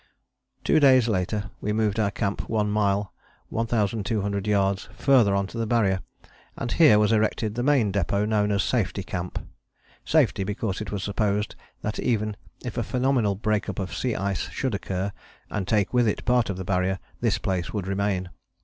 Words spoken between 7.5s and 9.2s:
the main depôt, known as Safety